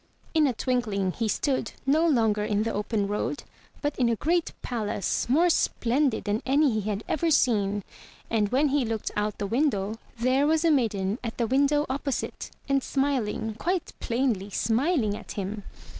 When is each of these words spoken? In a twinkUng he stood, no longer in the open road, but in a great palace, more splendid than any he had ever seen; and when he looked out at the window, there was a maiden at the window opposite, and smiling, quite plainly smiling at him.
In 0.33 0.47
a 0.47 0.53
twinkUng 0.55 1.13
he 1.15 1.27
stood, 1.27 1.73
no 1.85 2.07
longer 2.07 2.43
in 2.43 2.63
the 2.63 2.73
open 2.73 3.05
road, 3.07 3.43
but 3.83 3.95
in 3.99 4.09
a 4.09 4.15
great 4.15 4.51
palace, 4.63 5.29
more 5.29 5.47
splendid 5.47 6.23
than 6.23 6.41
any 6.43 6.71
he 6.79 6.89
had 6.89 7.03
ever 7.07 7.29
seen; 7.29 7.83
and 8.27 8.49
when 8.49 8.69
he 8.69 8.83
looked 8.83 9.11
out 9.15 9.33
at 9.33 9.37
the 9.37 9.45
window, 9.45 9.99
there 10.17 10.47
was 10.47 10.65
a 10.65 10.71
maiden 10.71 11.19
at 11.23 11.37
the 11.37 11.45
window 11.45 11.85
opposite, 11.87 12.49
and 12.67 12.81
smiling, 12.81 13.53
quite 13.59 13.93
plainly 13.99 14.49
smiling 14.49 15.15
at 15.15 15.33
him. 15.33 15.61